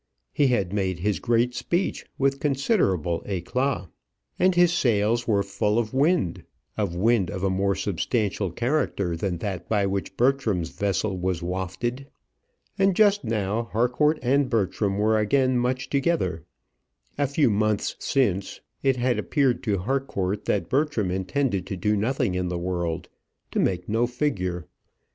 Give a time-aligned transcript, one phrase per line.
[0.33, 3.87] He had made his great speech with considerable éclat,
[4.39, 6.43] and his sails were full of wind
[6.75, 12.07] of wind of a more substantial character than that by which Bertram's vessel was wafted.
[12.79, 16.45] And just now Harcourt and Bertram were again much together.
[17.19, 22.33] A few months since it had appeared to Harcourt that Bertram intended to do nothing
[22.33, 23.07] in the world,
[23.51, 24.65] to make no figure.